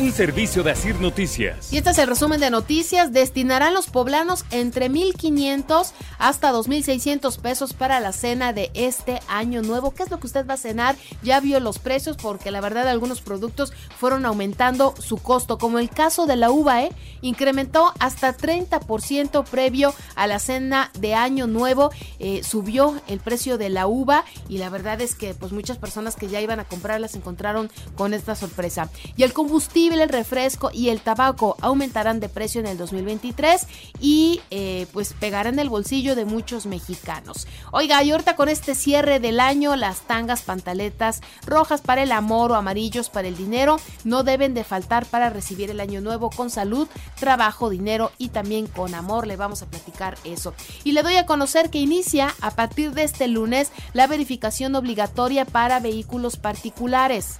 un 0.00 0.12
servicio 0.12 0.62
de 0.62 0.70
Asir 0.70 0.98
Noticias. 0.98 1.70
Y 1.70 1.76
este 1.76 1.90
es 1.90 1.98
el 1.98 2.08
resumen 2.08 2.40
de 2.40 2.48
noticias. 2.48 3.12
Destinarán 3.12 3.74
los 3.74 3.88
poblanos 3.88 4.46
entre 4.50 4.90
1.500 4.90 5.92
hasta 6.18 6.52
2.600 6.52 7.38
pesos 7.38 7.74
para 7.74 8.00
la 8.00 8.12
cena 8.12 8.54
de 8.54 8.70
este 8.72 9.20
año 9.28 9.60
nuevo. 9.60 9.90
¿Qué 9.90 10.02
es 10.02 10.10
lo 10.10 10.18
que 10.18 10.26
usted 10.26 10.46
va 10.46 10.54
a 10.54 10.56
cenar? 10.56 10.96
Ya 11.22 11.40
vio 11.40 11.60
los 11.60 11.78
precios 11.78 12.16
porque 12.16 12.50
la 12.50 12.62
verdad 12.62 12.88
algunos 12.88 13.20
productos 13.20 13.74
fueron 13.98 14.24
aumentando 14.24 14.94
su 14.98 15.18
costo, 15.18 15.58
como 15.58 15.78
el 15.78 15.90
caso 15.90 16.24
de 16.24 16.36
la 16.36 16.50
uva, 16.50 16.82
¿eh? 16.82 16.92
Incrementó 17.20 17.92
hasta 17.98 18.34
30% 18.34 19.44
previo 19.44 19.94
a 20.14 20.26
la 20.26 20.38
cena 20.38 20.90
de 20.98 21.14
año 21.14 21.46
nuevo. 21.46 21.90
Eh, 22.18 22.40
subió 22.42 22.98
el 23.06 23.20
precio 23.20 23.58
de 23.58 23.68
la 23.68 23.86
uva 23.86 24.24
y 24.48 24.56
la 24.56 24.70
verdad 24.70 25.02
es 25.02 25.14
que 25.14 25.34
pues 25.34 25.52
muchas 25.52 25.76
personas 25.76 26.16
que 26.16 26.28
ya 26.28 26.40
iban 26.40 26.58
a 26.58 26.64
comprarlas 26.64 27.14
encontraron 27.14 27.70
con 27.96 28.14
esta 28.14 28.34
sorpresa. 28.34 28.88
Y 29.16 29.24
el 29.24 29.34
combustible 29.34 29.89
el 29.98 30.08
refresco 30.08 30.70
y 30.72 30.90
el 30.90 31.00
tabaco 31.00 31.56
aumentarán 31.60 32.20
de 32.20 32.28
precio 32.28 32.60
en 32.60 32.66
el 32.66 32.78
2023 32.78 33.66
y 34.00 34.40
eh, 34.50 34.86
pues 34.92 35.14
pegarán 35.14 35.58
el 35.58 35.68
bolsillo 35.68 36.14
de 36.14 36.24
muchos 36.24 36.66
mexicanos. 36.66 37.46
Oiga, 37.72 38.02
y 38.02 38.10
ahorita 38.10 38.36
con 38.36 38.48
este 38.48 38.74
cierre 38.74 39.20
del 39.20 39.40
año, 39.40 39.76
las 39.76 40.02
tangas, 40.02 40.42
pantaletas 40.42 41.20
rojas 41.46 41.80
para 41.80 42.02
el 42.02 42.12
amor 42.12 42.52
o 42.52 42.54
amarillos 42.54 43.10
para 43.10 43.28
el 43.28 43.36
dinero 43.36 43.78
no 44.04 44.22
deben 44.22 44.54
de 44.54 44.64
faltar 44.64 45.06
para 45.06 45.30
recibir 45.30 45.70
el 45.70 45.80
año 45.80 46.00
nuevo 46.00 46.30
con 46.30 46.50
salud, 46.50 46.88
trabajo, 47.18 47.70
dinero 47.70 48.12
y 48.18 48.28
también 48.28 48.66
con 48.66 48.94
amor. 48.94 49.26
Le 49.26 49.36
vamos 49.36 49.62
a 49.62 49.66
platicar 49.66 50.16
eso. 50.24 50.54
Y 50.84 50.92
le 50.92 51.02
doy 51.02 51.16
a 51.16 51.26
conocer 51.26 51.70
que 51.70 51.78
inicia 51.78 52.34
a 52.40 52.50
partir 52.52 52.92
de 52.92 53.04
este 53.04 53.28
lunes 53.28 53.72
la 53.92 54.06
verificación 54.06 54.74
obligatoria 54.74 55.44
para 55.44 55.80
vehículos 55.80 56.36
particulares. 56.36 57.36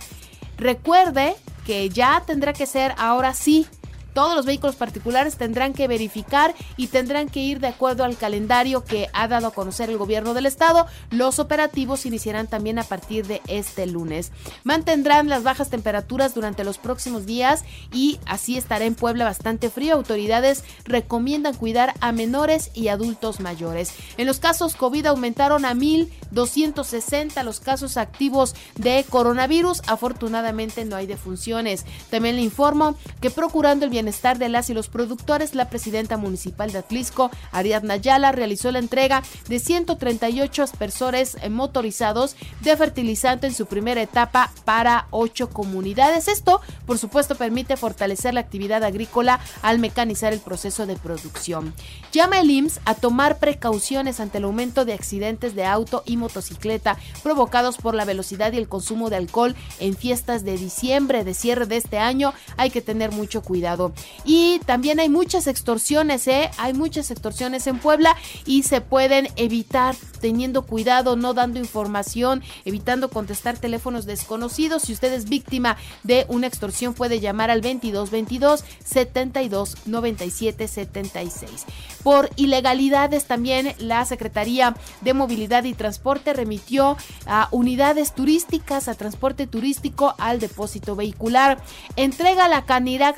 Recuerde 0.56 1.36
que 1.70 1.88
ya 1.88 2.20
tendrá 2.26 2.52
que 2.52 2.66
ser 2.66 2.92
ahora 2.98 3.32
sí 3.32 3.64
todos 4.12 4.34
los 4.34 4.46
vehículos 4.46 4.76
particulares 4.76 5.36
tendrán 5.36 5.72
que 5.72 5.88
verificar 5.88 6.54
y 6.76 6.88
tendrán 6.88 7.28
que 7.28 7.40
ir 7.40 7.60
de 7.60 7.68
acuerdo 7.68 8.04
al 8.04 8.16
calendario 8.16 8.84
que 8.84 9.08
ha 9.12 9.28
dado 9.28 9.48
a 9.48 9.52
conocer 9.52 9.90
el 9.90 9.98
gobierno 9.98 10.34
del 10.34 10.46
estado. 10.46 10.86
Los 11.10 11.38
operativos 11.38 12.06
iniciarán 12.06 12.46
también 12.46 12.78
a 12.78 12.84
partir 12.84 13.26
de 13.26 13.40
este 13.46 13.86
lunes. 13.86 14.32
Mantendrán 14.64 15.28
las 15.28 15.42
bajas 15.42 15.70
temperaturas 15.70 16.34
durante 16.34 16.64
los 16.64 16.78
próximos 16.78 17.26
días 17.26 17.64
y 17.92 18.18
así 18.26 18.56
estará 18.56 18.84
en 18.84 18.94
Puebla 18.94 19.24
bastante 19.24 19.70
frío. 19.70 19.94
Autoridades 19.94 20.64
recomiendan 20.84 21.54
cuidar 21.54 21.94
a 22.00 22.12
menores 22.12 22.70
y 22.74 22.88
adultos 22.88 23.40
mayores. 23.40 23.92
En 24.16 24.26
los 24.26 24.40
casos 24.40 24.74
COVID 24.74 25.06
aumentaron 25.06 25.64
a 25.64 25.74
1.260 25.74 27.42
los 27.44 27.60
casos 27.60 27.96
activos 27.96 28.54
de 28.76 29.04
coronavirus. 29.08 29.82
Afortunadamente 29.86 30.84
no 30.84 30.96
hay 30.96 31.06
defunciones. 31.06 31.84
También 32.10 32.36
le 32.36 32.42
informo 32.42 32.96
que 33.20 33.30
procurando 33.30 33.84
el 33.84 33.90
bienestar 33.90 33.99
de 34.00 34.48
las 34.48 34.70
y 34.70 34.74
los 34.74 34.88
productores, 34.88 35.54
la 35.54 35.68
presidenta 35.68 36.16
municipal 36.16 36.72
de 36.72 36.78
Atlisco, 36.78 37.30
Ariadna 37.52 37.94
Ayala, 37.94 38.32
realizó 38.32 38.70
la 38.72 38.78
entrega 38.78 39.22
de 39.48 39.58
138 39.58 40.62
aspersores 40.62 41.36
motorizados 41.50 42.36
de 42.62 42.76
fertilizante 42.76 43.46
en 43.46 43.54
su 43.54 43.66
primera 43.66 44.00
etapa 44.02 44.52
para 44.64 45.06
ocho 45.10 45.50
comunidades. 45.50 46.28
Esto, 46.28 46.60
por 46.86 46.98
supuesto, 46.98 47.34
permite 47.34 47.76
fortalecer 47.76 48.34
la 48.34 48.40
actividad 48.40 48.84
agrícola 48.84 49.40
al 49.62 49.78
mecanizar 49.78 50.32
el 50.32 50.40
proceso 50.40 50.86
de 50.86 50.96
producción. 50.96 51.74
Llama 52.12 52.40
el 52.40 52.50
IMSS 52.50 52.80
a 52.84 52.94
tomar 52.94 53.38
precauciones 53.38 54.20
ante 54.20 54.38
el 54.38 54.44
aumento 54.44 54.84
de 54.84 54.94
accidentes 54.94 55.54
de 55.54 55.66
auto 55.66 56.02
y 56.06 56.16
motocicleta 56.16 56.96
provocados 57.22 57.76
por 57.76 57.94
la 57.94 58.04
velocidad 58.04 58.52
y 58.52 58.58
el 58.58 58.68
consumo 58.68 59.10
de 59.10 59.16
alcohol 59.16 59.54
en 59.78 59.96
fiestas 59.96 60.44
de 60.44 60.56
diciembre, 60.56 61.24
de 61.24 61.34
cierre 61.34 61.66
de 61.66 61.76
este 61.76 61.98
año. 61.98 62.32
Hay 62.56 62.70
que 62.70 62.80
tener 62.80 63.12
mucho 63.12 63.42
cuidado. 63.42 63.89
Y 64.24 64.60
también 64.66 65.00
hay 65.00 65.08
muchas 65.08 65.46
extorsiones, 65.46 66.26
¿eh? 66.28 66.50
Hay 66.58 66.72
muchas 66.74 67.10
extorsiones 67.10 67.66
en 67.66 67.78
Puebla 67.78 68.16
y 68.46 68.62
se 68.62 68.80
pueden 68.80 69.28
evitar 69.36 69.94
teniendo 70.20 70.62
cuidado, 70.62 71.16
no 71.16 71.34
dando 71.34 71.58
información, 71.58 72.42
evitando 72.64 73.10
contestar 73.10 73.58
teléfonos 73.58 74.06
desconocidos. 74.06 74.82
Si 74.82 74.92
usted 74.92 75.12
es 75.12 75.28
víctima 75.28 75.76
de 76.02 76.26
una 76.28 76.46
extorsión, 76.46 76.94
puede 76.94 77.20
llamar 77.20 77.50
al 77.50 77.62
2222 77.62 78.64
72 78.84 79.76
97 79.86 80.68
76. 80.68 81.66
Por 82.02 82.30
ilegalidades 82.36 83.26
también 83.26 83.74
la 83.78 84.04
Secretaría 84.04 84.74
de 85.00 85.14
Movilidad 85.14 85.64
y 85.64 85.74
Transporte 85.74 86.32
remitió 86.32 86.96
a 87.26 87.48
unidades 87.50 88.14
turísticas, 88.14 88.88
a 88.88 88.94
transporte 88.94 89.46
turístico, 89.46 90.14
al 90.18 90.40
depósito 90.40 90.96
vehicular. 90.96 91.62
Entrega 91.96 92.48
la 92.48 92.64
Canirac 92.64 93.16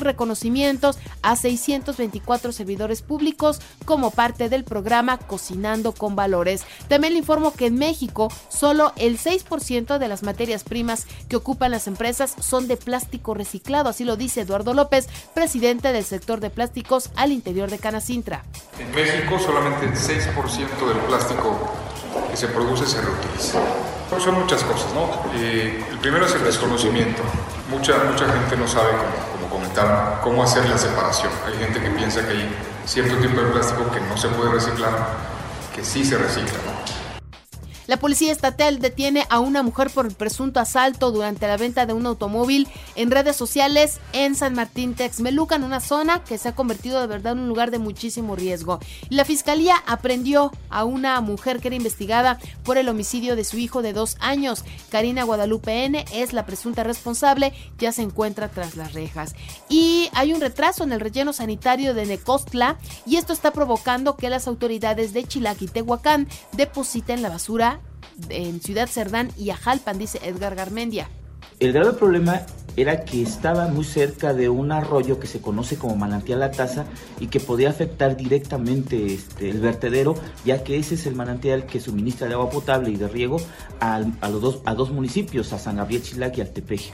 a 1.23 1.37
624 1.37 2.53
servidores 2.53 3.03
públicos 3.03 3.61
como 3.84 4.11
parte 4.12 4.49
del 4.49 4.62
programa 4.62 5.19
Cocinando 5.19 5.93
con 5.93 6.15
Valores. 6.15 6.65
También 6.89 7.15
le 7.15 7.19
informo 7.19 7.53
que 7.53 7.67
en 7.67 7.75
México 7.75 8.28
solo 8.49 8.93
el 8.97 9.19
6% 9.19 9.99
de 9.99 10.09
las 10.09 10.23
materias 10.23 10.62
primas 10.62 11.06
que 11.28 11.37
ocupan 11.37 11.73
las 11.73 11.89
empresas 11.89 12.34
son 12.41 12.69
de 12.69 12.77
plástico 12.77 13.34
reciclado, 13.34 13.91
así 13.91 14.05
lo 14.05 14.17
dice 14.17 14.43
Eduardo 14.43 14.73
López, 14.73 15.09
presidente 15.34 15.93
del 15.93 16.05
sector 16.05 16.39
de 16.39 16.50
plásticos 16.50 17.11
al 17.17 17.33
interior 17.33 17.69
de 17.69 17.79
Canacintra. 17.79 18.44
En 18.79 18.91
México 18.94 19.39
solamente 19.41 19.87
el 19.87 19.94
6% 19.94 20.87
del 20.87 20.99
plástico 21.09 21.59
que 22.31 22.37
se 22.37 22.47
produce 22.49 22.87
se 22.87 23.00
reutiliza. 23.00 23.59
Son 24.21 24.39
muchas 24.39 24.62
cosas, 24.65 24.93
¿no? 24.93 25.09
Eh, 25.34 25.84
el 25.91 25.99
primero 25.99 26.27
es 26.27 26.34
el 26.34 26.44
desconocimiento. 26.44 27.23
Mucha, 27.71 27.97
mucha 28.05 28.31
gente 28.31 28.56
no 28.59 28.69
sabe, 28.69 28.91
como, 28.91 29.31
como 29.53 29.65
comentaron, 29.65 30.21
cómo 30.23 30.43
hacer 30.43 30.69
la 30.69 30.79
separación. 30.79 31.31
Hay 31.47 31.59
gente 31.59 31.81
que 31.81 31.91
piensa 31.91 32.27
que 32.27 32.33
hay 32.33 32.57
cierto 32.87 33.17
tipo 33.17 33.41
de 33.41 33.51
plástico 33.51 33.91
que 33.91 34.01
no 34.01 34.17
se 34.17 34.29
puede 34.29 34.51
reciclar 34.51 34.91
que 35.75 35.85
sí 35.85 36.05
se 36.05 36.17
recicla, 36.17 36.59
¿no? 36.65 37.02
La 37.87 37.97
policía 37.97 38.32
estatal 38.32 38.78
detiene 38.78 39.26
a 39.28 39.41
una 39.41 39.62
mujer 39.62 39.91
por 39.91 40.06
el 40.06 40.15
presunto 40.15 40.60
asalto 40.60 41.10
durante 41.10 41.47
la 41.47 41.56
venta 41.56 41.84
de 41.84 41.93
un 41.93 42.06
automóvil 42.06 42.69
en 42.94 43.10
redes 43.10 43.37
sociales 43.37 44.00
en 44.12 44.34
San 44.34 44.54
Martín 44.54 44.94
Texmelucan, 44.94 45.65
una 45.65 45.81
zona 45.81 46.22
que 46.22 46.38
se 46.38 46.48
ha 46.48 46.54
convertido 46.54 47.00
de 47.00 47.06
verdad 47.09 47.32
en 47.32 47.41
un 47.41 47.48
lugar 47.48 47.70
de 47.70 47.78
muchísimo 47.78 48.37
riesgo. 48.37 48.78
La 49.09 49.25
fiscalía 49.25 49.76
aprendió 49.87 50.53
a 50.70 50.84
una 50.84 51.20
mujer 51.20 51.60
que 51.60 51.69
era 51.69 51.76
investigada 51.76 52.38
por 52.62 52.78
el 52.78 52.88
homicidio 52.88 53.37
de 53.37 53.44
su 53.44 53.59
hijo 53.59 53.82
de 53.82 53.93
dos 53.93 54.16
años. 54.20 54.64
Karina 54.91 55.25
Guadalupe 55.25 55.84
N 55.84 56.04
es 56.12 56.32
la 56.32 56.47
presunta 56.47 56.84
responsable, 56.84 57.53
ya 57.78 57.93
se 57.93 58.03
encuentra 58.03 58.49
tras 58.49 58.76
las 58.76 58.93
rejas. 58.93 59.34
Y 59.69 60.09
hay 60.14 60.32
un 60.32 60.41
retraso 60.41 60.84
en 60.84 60.93
el 60.93 61.00
relleno 61.00 61.32
sanitario 61.32 61.94
de 61.94 62.06
Necostla 62.06 62.78
y 63.06 63.16
esto 63.16 63.32
está 63.32 63.53
provocando 63.53 64.16
que 64.16 64.31
las 64.31 64.47
autoridades 64.47 65.12
de 65.12 65.25
Chilac 65.25 65.60
y 65.62 65.66
Tehuacán 65.66 66.28
depositen 66.53 67.22
la 67.22 67.28
basura 67.28 67.81
en 68.28 68.61
Ciudad 68.61 68.89
Cerdán 68.89 69.31
y 69.37 69.50
Ajalpan, 69.50 69.99
dice 69.99 70.21
Edgar 70.23 70.55
Garmendia. 70.55 71.09
El 71.61 71.73
grave 71.73 71.93
problema 71.93 72.43
era 72.77 73.05
que 73.05 73.23
estaba 73.23 73.69
muy 73.69 73.84
cerca 73.84 74.33
de 74.33 74.49
un 74.49 74.73
arroyo 74.73 75.21
que 75.21 75.27
se 75.27 75.41
conoce 75.41 75.77
como 75.77 75.95
manantial 75.95 76.41
La 76.41 76.50
Taza 76.50 76.87
y 77.21 77.27
que 77.27 77.39
podía 77.39 77.71
afectar 77.71 78.17
directamente 78.17 79.15
este, 79.15 79.50
el 79.50 79.61
vertedero, 79.61 80.15
ya 80.45 80.65
que 80.65 80.78
ese 80.78 80.95
es 80.95 81.06
el 81.06 81.15
manantial 81.15 81.67
que 81.67 81.81
suministra 81.81 82.28
de 82.28 82.34
agua 82.34 82.50
potable 82.50 82.91
y 82.91 82.97
de 82.97 83.09
riego 83.09 83.37
a, 83.81 84.00
los 84.00 84.41
dos, 84.41 84.62
a 84.65 84.75
dos 84.75 84.91
municipios, 84.91 85.53
a 85.53 85.59
San 85.59 85.77
Gabriel 85.77 86.03
Chilac 86.03 86.39
y 86.39 86.41
al 86.41 86.50
Tepeje 86.50 86.93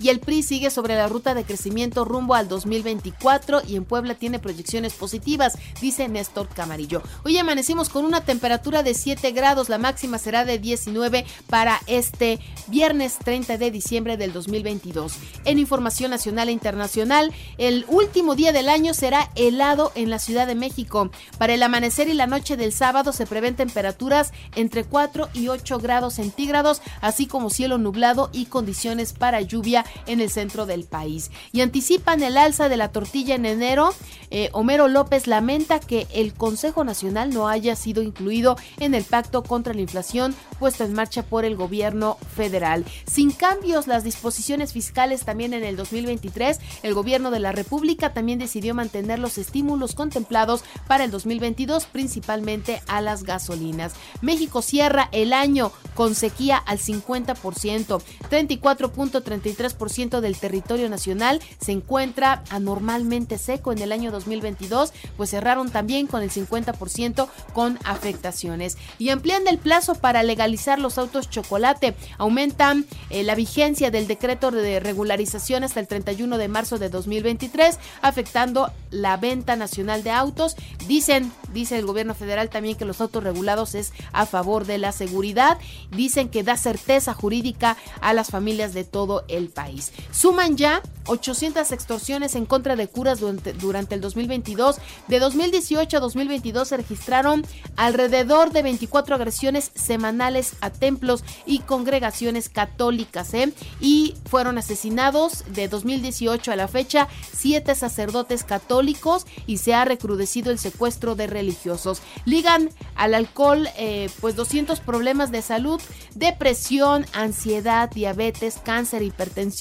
y 0.00 0.08
el 0.08 0.20
PRI 0.20 0.42
sigue 0.42 0.70
sobre 0.70 0.94
la 0.94 1.08
ruta 1.08 1.34
de 1.34 1.44
crecimiento 1.44 2.04
rumbo 2.04 2.34
al 2.34 2.48
2024 2.48 3.62
y 3.66 3.76
en 3.76 3.84
Puebla 3.84 4.14
tiene 4.14 4.38
proyecciones 4.38 4.94
positivas, 4.94 5.58
dice 5.80 6.08
Néstor 6.08 6.48
Camarillo. 6.48 7.02
Hoy 7.24 7.36
amanecimos 7.38 7.88
con 7.88 8.04
una 8.04 8.22
temperatura 8.22 8.82
de 8.82 8.94
7 8.94 9.32
grados, 9.32 9.68
la 9.68 9.78
máxima 9.78 10.18
será 10.18 10.44
de 10.44 10.58
19 10.58 11.24
para 11.48 11.80
este 11.86 12.38
viernes 12.68 13.18
30 13.18 13.58
de 13.58 13.70
diciembre 13.70 14.16
del 14.16 14.32
2022. 14.32 15.14
En 15.44 15.58
información 15.58 16.10
nacional 16.10 16.48
e 16.48 16.52
internacional, 16.52 17.32
el 17.58 17.84
último 17.88 18.34
día 18.34 18.52
del 18.52 18.68
año 18.68 18.94
será 18.94 19.30
helado 19.34 19.92
en 19.94 20.10
la 20.10 20.18
Ciudad 20.18 20.46
de 20.46 20.54
México. 20.54 21.10
Para 21.38 21.54
el 21.54 21.62
amanecer 21.62 22.08
y 22.08 22.14
la 22.14 22.26
noche 22.26 22.56
del 22.56 22.72
sábado 22.72 23.12
se 23.12 23.26
prevén 23.26 23.56
temperaturas 23.56 24.32
entre 24.54 24.84
4 24.84 25.28
y 25.34 25.48
8 25.48 25.78
grados 25.78 26.14
centígrados, 26.14 26.82
así 27.00 27.26
como 27.26 27.50
cielo 27.50 27.78
nublado 27.78 28.30
y 28.32 28.46
condiciones 28.46 29.12
para 29.12 29.40
lluvia 29.40 29.84
en 30.06 30.20
el 30.20 30.30
centro 30.30 30.66
del 30.66 30.84
país. 30.84 31.30
Y 31.52 31.60
anticipan 31.60 32.22
el 32.22 32.36
alza 32.36 32.68
de 32.68 32.76
la 32.76 32.90
tortilla 32.90 33.34
en 33.34 33.46
enero. 33.46 33.94
Eh, 34.30 34.50
Homero 34.52 34.88
López 34.88 35.26
lamenta 35.26 35.80
que 35.80 36.06
el 36.12 36.34
Consejo 36.34 36.84
Nacional 36.84 37.30
no 37.30 37.48
haya 37.48 37.76
sido 37.76 38.02
incluido 38.02 38.56
en 38.78 38.94
el 38.94 39.04
pacto 39.04 39.42
contra 39.42 39.74
la 39.74 39.80
inflación 39.80 40.34
puesto 40.58 40.84
en 40.84 40.92
marcha 40.92 41.22
por 41.22 41.44
el 41.44 41.56
gobierno 41.56 42.18
federal. 42.34 42.84
Sin 43.06 43.30
cambios, 43.30 43.86
las 43.86 44.04
disposiciones 44.04 44.72
fiscales 44.72 45.24
también 45.24 45.54
en 45.54 45.64
el 45.64 45.76
2023, 45.76 46.58
el 46.82 46.94
gobierno 46.94 47.30
de 47.30 47.40
la 47.40 47.52
República 47.52 48.12
también 48.12 48.38
decidió 48.38 48.74
mantener 48.74 49.18
los 49.18 49.38
estímulos 49.38 49.94
contemplados 49.94 50.64
para 50.86 51.04
el 51.04 51.10
2022, 51.10 51.86
principalmente 51.86 52.82
a 52.86 53.00
las 53.00 53.24
gasolinas. 53.24 53.94
México 54.20 54.62
cierra 54.62 55.08
el 55.12 55.32
año 55.32 55.72
con 55.94 56.14
sequía 56.14 56.56
al 56.56 56.78
50%, 56.78 58.02
34.33% 58.30 59.76
del 60.20 60.36
territorio 60.36 60.88
nacional 60.88 61.40
se 61.60 61.72
encuentra 61.72 62.42
anormalmente 62.50 63.38
seco 63.38 63.72
en 63.72 63.78
el 63.78 63.92
año 63.92 64.10
2022, 64.10 64.92
pues 65.16 65.30
cerraron 65.30 65.70
también 65.70 66.06
con 66.06 66.22
el 66.22 66.30
50% 66.30 67.28
con 67.52 67.78
afectaciones. 67.84 68.76
Y 68.98 69.10
amplían 69.10 69.46
el 69.46 69.58
plazo 69.58 69.94
para 69.94 70.22
legalizar 70.22 70.78
los 70.78 70.98
autos 70.98 71.30
chocolate, 71.30 71.94
aumentan 72.18 72.86
eh, 73.10 73.22
la 73.22 73.34
vigencia 73.34 73.90
del 73.90 74.06
decreto 74.06 74.50
de 74.50 74.80
regularización 74.80 75.64
hasta 75.64 75.80
el 75.80 75.86
31 75.86 76.38
de 76.38 76.48
marzo 76.48 76.78
de 76.78 76.88
2023, 76.88 77.78
afectando 78.02 78.72
la 78.90 79.16
venta 79.16 79.56
nacional 79.56 80.02
de 80.02 80.10
autos. 80.10 80.56
Dicen, 80.86 81.32
dice 81.52 81.78
el 81.78 81.86
gobierno 81.86 82.14
federal 82.14 82.50
también 82.50 82.76
que 82.76 82.84
los 82.84 83.00
autos 83.00 83.22
regulados 83.22 83.74
es 83.74 83.92
a 84.12 84.26
favor 84.26 84.66
de 84.66 84.78
la 84.78 84.92
seguridad. 84.92 85.58
Dicen 85.90 86.28
que 86.28 86.42
da 86.42 86.56
certeza 86.56 87.14
jurídica 87.14 87.76
a 88.00 88.12
las 88.12 88.28
familias 88.28 88.74
de 88.74 88.84
todo 88.84 89.24
el 89.28 89.48
país. 89.48 89.67
Suman 90.10 90.56
ya 90.56 90.82
800 91.06 91.72
extorsiones 91.72 92.34
en 92.34 92.44
contra 92.44 92.76
de 92.76 92.88
curas 92.88 93.20
durante, 93.20 93.94
el 93.94 94.00
2022. 94.00 94.76
De 95.08 95.18
2018 95.18 95.96
a 95.96 96.00
2022 96.00 96.68
se 96.68 96.76
registraron 96.76 97.46
alrededor 97.76 98.52
de 98.52 98.62
24 98.62 99.14
agresiones 99.14 99.70
semanales 99.74 100.54
a 100.60 100.70
templos 100.70 101.24
y 101.46 101.60
congregaciones 101.60 102.48
católicas. 102.48 103.32
¿eh? 103.34 103.52
Y 103.80 104.14
fueron 104.28 104.58
asesinados 104.58 105.44
de 105.52 105.68
2018 105.68 106.52
a 106.52 106.56
la 106.56 106.68
fecha 106.68 107.08
siete 107.32 107.74
sacerdotes 107.74 108.44
católicos 108.44 109.26
y 109.46 109.58
se 109.58 109.74
ha 109.74 109.84
recrudecido 109.84 110.50
el 110.50 110.58
secuestro 110.58 111.14
de 111.14 111.26
religiosos. 111.26 112.02
Ligan 112.26 112.70
al 112.94 113.14
alcohol 113.14 113.68
eh, 113.76 114.10
pues 114.20 114.36
200 114.36 114.80
problemas 114.80 115.30
de 115.30 115.42
salud, 115.42 115.80
depresión, 116.14 117.06
ansiedad, 117.14 117.90
diabetes, 117.90 118.58
cáncer, 118.62 119.02
hipertensión 119.02 119.57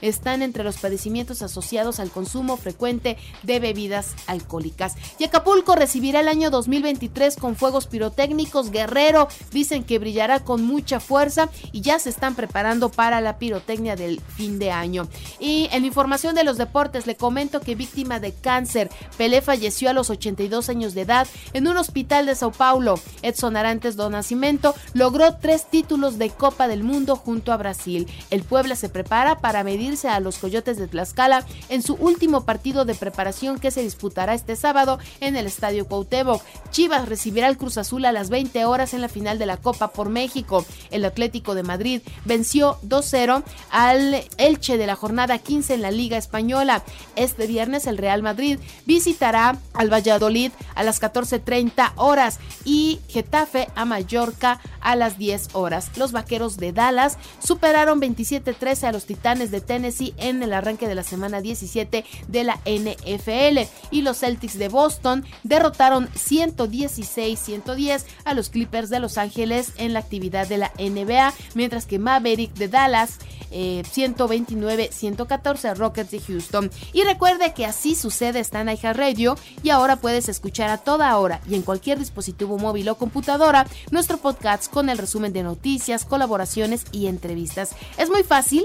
están 0.00 0.42
entre 0.42 0.64
los 0.64 0.78
padecimientos 0.78 1.42
asociados 1.42 2.00
al 2.00 2.10
consumo 2.10 2.56
frecuente 2.56 3.16
de 3.42 3.60
bebidas 3.60 4.14
alcohólicas. 4.26 4.94
Y 5.18 5.24
Acapulco 5.24 5.76
recibirá 5.76 6.20
el 6.20 6.28
año 6.28 6.50
2023 6.50 7.36
con 7.36 7.56
fuegos 7.56 7.86
pirotécnicos. 7.86 8.70
Guerrero 8.70 9.28
dicen 9.52 9.84
que 9.84 9.98
brillará 9.98 10.40
con 10.40 10.64
mucha 10.64 11.00
fuerza 11.00 11.48
y 11.72 11.80
ya 11.80 11.98
se 11.98 12.10
están 12.10 12.34
preparando 12.34 12.90
para 12.90 13.20
la 13.20 13.38
pirotecnia 13.38 13.96
del 13.96 14.20
fin 14.20 14.58
de 14.58 14.70
año. 14.72 15.08
Y 15.38 15.68
en 15.72 15.84
información 15.84 16.34
de 16.34 16.44
los 16.44 16.58
deportes 16.58 17.06
le 17.06 17.16
comento 17.16 17.60
que 17.60 17.74
víctima 17.74 18.18
de 18.20 18.32
cáncer, 18.32 18.90
Pelé 19.16 19.42
falleció 19.42 19.90
a 19.90 19.92
los 19.92 20.10
82 20.10 20.68
años 20.68 20.94
de 20.94 21.02
edad 21.02 21.26
en 21.52 21.68
un 21.68 21.76
hospital 21.76 22.26
de 22.26 22.34
Sao 22.34 22.50
Paulo. 22.50 22.98
Edson 23.22 23.56
Arantes 23.56 23.96
do 23.96 24.10
Nascimento 24.10 24.74
logró 24.92 25.36
tres 25.36 25.66
títulos 25.70 26.18
de 26.18 26.30
Copa 26.30 26.68
del 26.68 26.82
Mundo 26.82 27.16
junto 27.16 27.52
a 27.52 27.56
Brasil. 27.56 28.06
El 28.30 28.42
Puebla 28.42 28.76
se 28.76 28.88
prepara 28.88 29.35
para 29.38 29.64
medirse 29.64 30.08
a 30.08 30.20
los 30.20 30.38
Coyotes 30.38 30.78
de 30.78 30.88
Tlaxcala 30.88 31.44
en 31.68 31.82
su 31.82 31.94
último 31.94 32.44
partido 32.44 32.84
de 32.84 32.94
preparación 32.94 33.58
que 33.58 33.70
se 33.70 33.82
disputará 33.82 34.34
este 34.34 34.56
sábado 34.56 34.98
en 35.20 35.36
el 35.36 35.46
Estadio 35.46 35.86
Cuauhtémoc. 35.86 36.42
Chivas 36.70 37.08
recibirá 37.08 37.46
al 37.46 37.56
Cruz 37.56 37.78
Azul 37.78 38.04
a 38.04 38.12
las 38.12 38.30
20 38.30 38.64
horas 38.64 38.94
en 38.94 39.00
la 39.00 39.08
final 39.08 39.38
de 39.38 39.46
la 39.46 39.56
Copa 39.56 39.88
por 39.88 40.08
México. 40.08 40.64
El 40.90 41.04
Atlético 41.04 41.54
de 41.54 41.62
Madrid 41.62 42.02
venció 42.24 42.78
2-0 42.86 43.42
al 43.70 44.24
Elche 44.38 44.76
de 44.76 44.86
la 44.86 44.96
jornada 44.96 45.38
15 45.38 45.74
en 45.74 45.82
la 45.82 45.90
Liga 45.90 46.16
Española. 46.16 46.82
Este 47.14 47.46
viernes 47.46 47.86
el 47.86 47.98
Real 47.98 48.22
Madrid 48.22 48.58
visitará 48.86 49.58
al 49.74 49.92
Valladolid 49.92 50.52
a 50.74 50.82
las 50.82 51.00
14.30 51.00 51.92
horas 51.96 52.38
y 52.64 53.00
Getafe 53.08 53.68
a 53.74 53.84
Mallorca 53.84 54.60
a 54.80 54.96
las 54.96 55.18
10 55.18 55.54
horas. 55.54 55.90
Los 55.96 56.12
Vaqueros 56.12 56.56
de 56.56 56.72
Dallas 56.72 57.18
superaron 57.38 58.00
27-13 58.00 58.84
a 58.84 58.92
los 58.92 59.06
Titanes 59.06 59.25
de 59.26 59.60
Tennessee 59.60 60.14
en 60.18 60.40
el 60.40 60.52
arranque 60.52 60.86
de 60.86 60.94
la 60.94 61.02
semana 61.02 61.40
17 61.40 62.04
de 62.28 62.44
la 62.44 62.60
NFL 62.64 63.58
y 63.90 64.02
los 64.02 64.20
Celtics 64.20 64.56
de 64.56 64.68
Boston 64.68 65.24
derrotaron 65.42 66.08
116-110 66.10 68.04
a 68.24 68.34
los 68.34 68.50
Clippers 68.50 68.88
de 68.88 69.00
Los 69.00 69.18
Ángeles 69.18 69.72
en 69.78 69.94
la 69.94 69.98
actividad 69.98 70.46
de 70.46 70.58
la 70.58 70.70
NBA, 70.78 71.34
mientras 71.54 71.86
que 71.86 71.98
Maverick 71.98 72.54
de 72.54 72.68
Dallas 72.68 73.18
129-114 73.50 75.64
eh, 75.64 75.74
Rockets 75.74 76.10
de 76.10 76.20
Houston. 76.20 76.70
Y 76.92 77.02
recuerde 77.02 77.54
que 77.54 77.66
así 77.66 77.94
sucede 77.94 78.40
está 78.40 78.60
en 78.60 78.76
Radio 78.94 79.36
y 79.62 79.70
ahora 79.70 79.96
puedes 79.96 80.28
escuchar 80.28 80.68
a 80.70 80.78
toda 80.78 81.16
hora 81.16 81.40
y 81.48 81.54
en 81.54 81.62
cualquier 81.62 81.98
dispositivo 81.98 82.58
móvil 82.58 82.88
o 82.88 82.96
computadora 82.96 83.66
nuestro 83.90 84.18
podcast 84.18 84.70
con 84.70 84.90
el 84.90 84.98
resumen 84.98 85.32
de 85.32 85.42
noticias, 85.42 86.04
colaboraciones 86.04 86.84
y 86.92 87.06
entrevistas. 87.06 87.70
Es 87.98 88.10
muy 88.10 88.22
fácil, 88.22 88.64